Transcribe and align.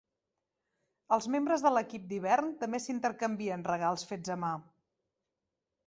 Els 1.17 1.27
membres 1.35 1.65
de 1.67 1.73
l'equip 1.75 2.09
d'hivern 2.13 2.51
també 2.65 2.83
s'intercanvien 2.87 3.69
regals 3.71 4.11
fets 4.15 4.35
a 4.39 4.43
ma. 4.47 4.55